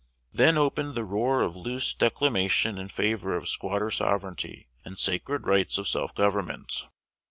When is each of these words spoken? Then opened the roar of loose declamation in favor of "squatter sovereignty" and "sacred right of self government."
Then 0.33 0.57
opened 0.57 0.95
the 0.95 1.03
roar 1.03 1.43
of 1.43 1.55
loose 1.55 1.93
declamation 1.93 2.79
in 2.79 2.87
favor 2.89 3.35
of 3.35 3.47
"squatter 3.47 3.91
sovereignty" 3.91 4.67
and 4.83 4.97
"sacred 4.97 5.45
right 5.45 5.77
of 5.77 5.87
self 5.87 6.15
government." 6.15 6.87